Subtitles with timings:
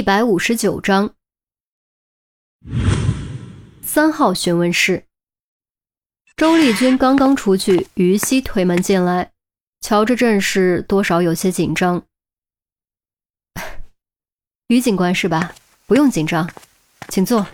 [0.00, 1.14] 一百五十九章，
[3.82, 5.04] 三号询问室。
[6.34, 9.32] 周丽君刚刚出去，于西推门进来，
[9.82, 12.02] 瞧着阵势，多少有些紧张。
[14.68, 15.54] 于警官是吧？
[15.86, 16.48] 不用紧张，
[17.10, 17.46] 请坐。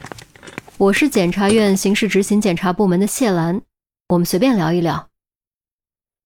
[0.78, 3.60] 我是检察院刑事执行检察部门的谢兰，
[4.10, 5.10] 我们随便聊一聊。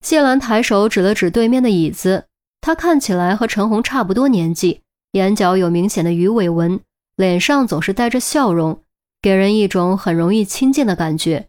[0.03, 2.27] 谢兰抬手指了指对面的椅子，
[2.61, 4.83] 她看起来和陈红差不多年纪，
[5.13, 6.81] 眼角有明显的鱼尾纹，
[7.17, 8.85] 脸上总是带着笑容，
[9.21, 11.49] 给人一种很容易亲近的感觉。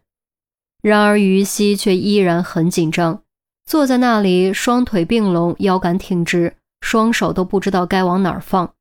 [0.82, 3.22] 然而于西却依然很紧张，
[3.64, 8.74] 坐在那里，双腿并拢，腰杆挺直，双手都不知道该往哪儿放。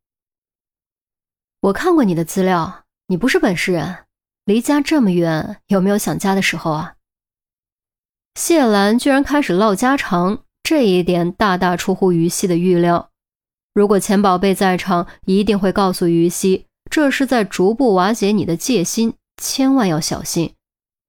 [1.59, 4.05] 我看过你的资料，你不是本市人，
[4.45, 6.95] 离家这么远，有没有想家的时候啊？
[8.33, 13.10] 谢兰居然开始唠家常，这一点大大出乎于西的预料。
[13.73, 20.53] 如果钱宝贝在场，一定会告诉于西，这是在逐步瓦解你的戒心，千万要小心。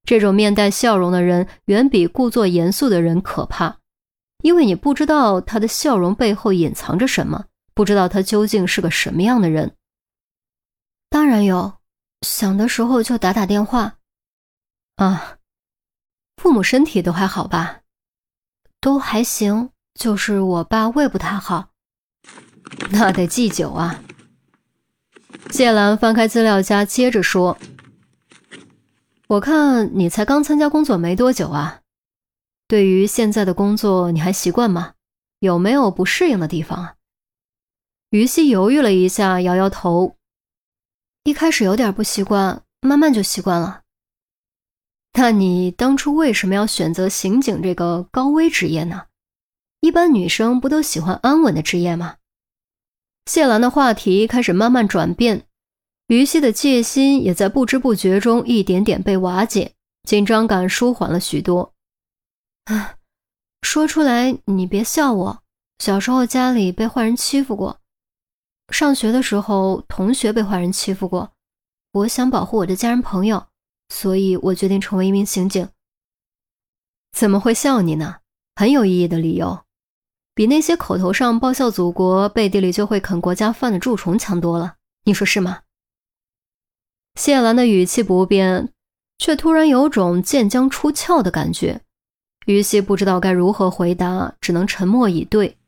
[0.05, 3.79] 这种面带笑容的人，远比故作严肃的人可怕，
[4.43, 9.77] 因为你不知道他的笑容背后隐藏着什么，不知道他究竟是个什么样的人。
[11.11, 11.75] 当然有，
[12.27, 13.97] 想的时候就打打电话。
[14.97, 15.39] 啊，
[16.37, 17.81] 父母身体都还好吧？
[18.81, 21.72] 都还行，就是我爸胃不太好，
[22.91, 24.03] 那得忌酒啊。
[25.51, 27.59] 谢兰翻开资料夹，接着说。
[29.29, 31.81] 我看你才刚参加工作没多久啊，
[32.69, 34.95] 对于现在的工作你还习惯吗？
[35.41, 36.95] 有没有不适应的地方啊？
[38.11, 40.17] 于西犹豫了一下，摇摇头。
[41.25, 43.83] 一开始有点不习惯，慢慢就习惯了。
[45.15, 49.07] 那你当初为什么要选择刑警这个高危职业呢？
[49.81, 52.17] 一般女生不都喜欢安稳的职业吗？
[53.27, 55.47] 谢兰的话题开始慢慢转变。
[56.09, 61.73] 于西的戒心也在不知不觉中一点点被瓦解，紧张感舒缓了许多。
[62.65, 62.97] 啊，
[63.63, 65.43] 说出来你别笑我。
[65.79, 67.81] 小时候家里被坏人欺负过，
[68.69, 71.33] 上学的时候同学被坏人欺负过。
[71.93, 73.47] 我想保护我的家人朋友，
[73.89, 75.69] 所以我决定成为一名刑警。
[77.13, 78.17] 怎么会笑你呢？
[78.55, 79.62] 很有意义的理由，
[80.35, 84.77] 比那些口头上报效祖国、背地里就会啃国家饭的蛀虫强多了。
[85.05, 85.61] 你说是吗？
[87.15, 88.73] 谢兰的语气不变，
[89.19, 91.83] 却突然有种剑将出鞘的感觉。
[92.47, 95.59] 于西不知道该如何回答，只能沉默以对。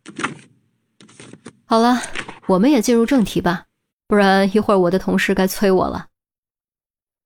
[1.66, 2.00] 好了，
[2.47, 3.66] 我们也进入正题吧，
[4.08, 6.06] 不然一会儿我的同事该催我了。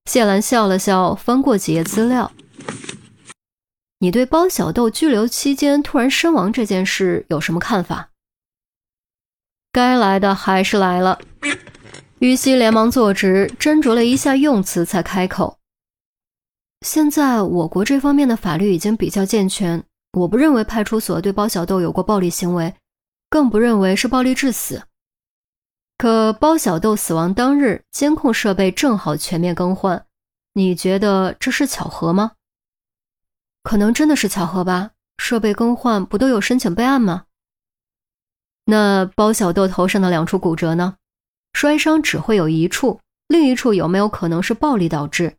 [0.06, 2.32] 谢兰笑了笑，翻过几页资料。
[4.00, 8.10] 你对包小豆拘留期间突然身亡这件事有什么看法？
[9.72, 11.18] 该来的还是来了。
[12.20, 15.58] 于西连忙坐直，斟酌了一下用词，才开口
[16.86, 19.82] ：“现在我国这方面的法律已经比较健全，
[20.12, 22.74] 我不认为派出所对包小豆有过暴力行为，
[23.28, 24.82] 更不认为是暴力致死。
[25.96, 30.06] 可包小豆死亡当日，监控设备正好全面更换，
[30.54, 32.32] 你觉得这是巧合吗？
[33.62, 34.90] 可能真的是巧合吧。
[35.18, 37.24] 设备更换不都有申请备案吗？
[38.66, 40.96] 那包小豆头上的两处骨折呢？”
[41.54, 45.36] 摔伤只会有一处，另一处有没有可能是暴力导致？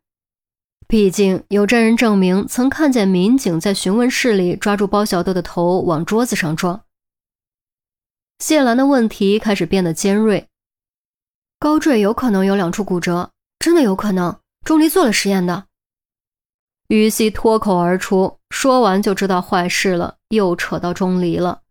[0.86, 6.82] 毕竟有证人证明曾看见民警在询问室里抓住包小豆的头往桌子上撞。
[8.40, 10.48] 谢兰的问题开始变得尖锐。
[11.58, 14.38] 高坠有可能有两处骨折，真的有可能。
[14.66, 15.68] 钟离做了实验的。
[16.90, 21.62] 于西脱口而出，说完就知道坏事了，又扯到钟离了。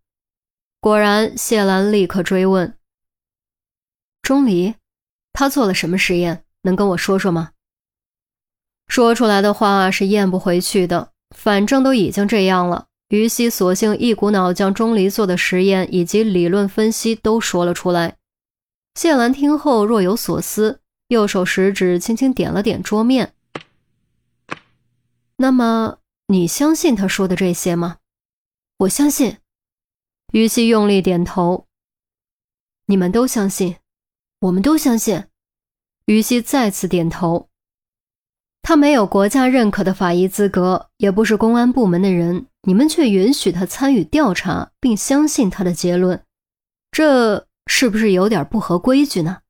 [0.80, 2.76] 果然，谢兰立刻追问。
[4.22, 4.76] 钟离，
[5.32, 6.44] 他做了什么实验？
[6.62, 7.50] 能跟我说说吗？
[8.86, 12.86] 说出来的话是咽不回去的，反正都已经这样了。
[13.08, 18.16] 于西索性一股脑将钟离做的实验以及理论分析都说了出来。
[18.94, 23.34] 谢兰听后若有所思，右手食指轻轻点了点桌面。
[25.40, 27.98] 那么，你相信他说的这些吗？
[28.78, 29.38] 我相信。
[30.32, 31.66] 于西用力点头。
[32.86, 33.76] 你们都相信。
[34.40, 35.24] 我们都相信，
[36.06, 37.48] 于西再次点头。
[38.62, 46.24] 他没有国家认可的法医资格，也不是公安部门的人，你们却允许他参与调查，并相信他的结论，
[46.90, 49.42] 这是不是有点不合规矩呢？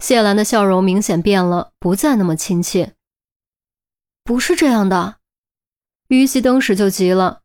[0.00, 2.95] 谢兰的笑容明显变了，不再那么亲切。
[4.26, 5.18] 不是这样的，
[6.08, 7.42] 于西当时就急了。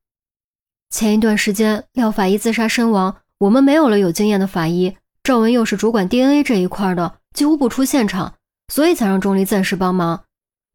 [0.90, 4.98] 前一段时间廖法医自杀身亡，我们没有了有经验的法医。
[5.22, 8.34] 赵文又是主管 DNA 这一块的，几乎不出现场，
[8.74, 10.26] 所以才让钟离暂时帮忙。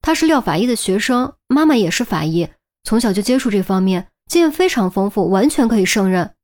[0.00, 2.48] 他是廖法医的学生，妈妈也是法医，
[2.84, 6.36] 从小就接触这方面，经验非常丰富，完全可以胜任。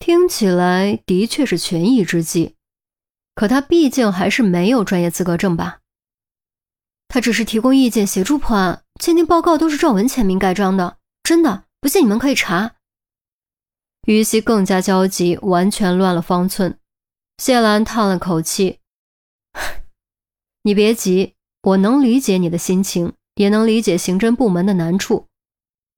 [0.00, 2.56] 听起来的确是权宜之计，
[3.36, 5.78] 可他毕竟还是没有专业资格证吧？
[7.10, 12.76] 他只是提供意见，协助破案，鉴定报告都是赵文签名盖章的，真的，不信你们可以查。
[14.06, 16.78] 于西更加焦急，完全乱了方寸。
[17.36, 18.78] 谢兰叹了口气
[20.62, 25.26] ：“你别急。”我能理解你的心情，也能理解刑侦部门的难处，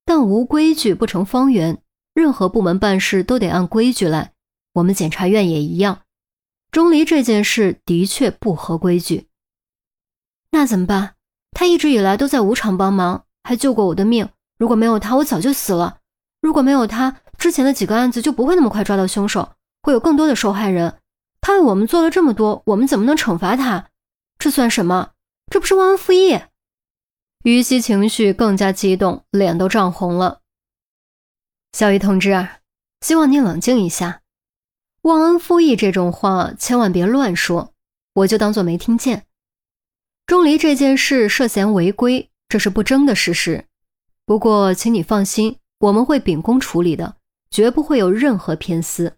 [0.05, 1.81] 但无规矩不成方圆。
[2.15, 4.33] 任何部门办事都得按规矩来，
[4.73, 6.03] 我们检察院也一样。
[6.73, 9.29] 钟离这件事的确不合规矩，
[10.53, 11.17] 那怎么办？
[11.51, 14.29] 他一直以来都在无偿帮忙，还救过我的命。
[14.59, 15.99] 如果没有他，我早就死了。
[16.41, 20.99] 如果没有他，之前的几个案子就不会那么快抓到凶手，会有更多的受害人。
[21.41, 23.89] 他为我们做了这么多，我们怎么能惩罚他？
[24.39, 25.13] 这算什么？
[25.51, 26.41] 这不是忘恩负义？
[27.45, 30.41] 于西情绪更加激动，脸都涨红了。
[31.73, 32.49] 小雨同志，
[33.01, 34.21] 希望你冷静一下，
[35.03, 37.73] 忘恩负义这种话千万别乱说，
[38.15, 39.27] 我就当做没听见。
[40.27, 43.67] 钟离这件事涉嫌违规，这是不争的事实。
[44.25, 47.17] 不过，请你放心，我们会秉公处理的，
[47.51, 49.17] 绝不会有任何偏私。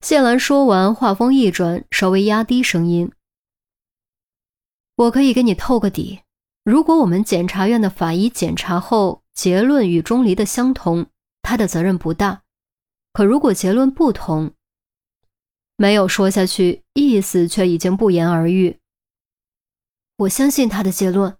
[0.00, 3.10] 谢兰说完，话锋一转，稍微压低声音。
[4.96, 6.20] 我可以给你透个底，
[6.64, 11.06] 如果我们检察院的法医检查后结论与钟离的相同，
[11.42, 12.42] 他的责任不大；
[13.12, 14.52] 可如果结论不同，
[15.76, 18.79] 没有说下去，意思却已经不言而喻。
[20.20, 21.34] 我相信他的结论。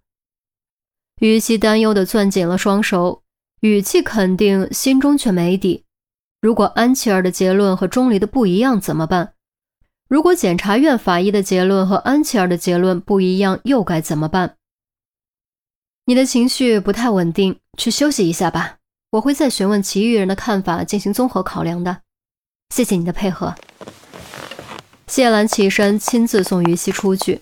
[1.19, 3.21] 于西担忧地攥紧了双手，
[3.59, 5.83] 语气肯定，心中却没底。
[6.41, 9.33] 如果安琪儿的结论和钟离的不一样，怎么办？
[10.09, 14.55] 如果检察院法医的结论和安琪儿的结论不一样，又该怎么办？
[16.05, 18.77] 你的情绪不太稳定，去休息一下吧。
[19.11, 22.01] 我会再询问其余人的看法，进行综合考量的。
[22.73, 23.53] 谢谢你的配合。
[25.05, 27.39] 谢兰起身，亲自送于西出去。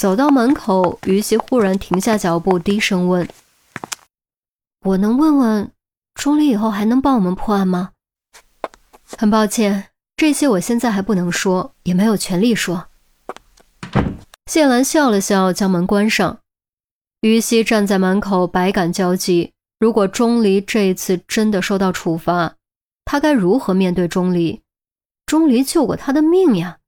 [0.00, 3.28] 走到门口，于西忽然停下脚步，低声问
[4.80, 5.70] ：“我能问问，
[6.14, 7.90] 钟离以后还能帮我们破案吗？”
[9.18, 9.90] 很抱歉。
[10.16, 12.86] 这些我现在还不能说，也没有权利说。
[14.50, 16.38] 谢兰笑了笑，将门关上。
[17.20, 19.52] 于西站在门口，百感交集。
[19.78, 22.54] 如果钟离这一次真的受到处罚，
[23.04, 24.62] 他该如何面对钟离？
[25.26, 26.78] 钟离救过他的命呀！